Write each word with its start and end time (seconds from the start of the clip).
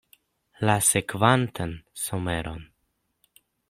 La 0.69 0.77
sekvantan 0.87 1.77
someron? 2.07 2.69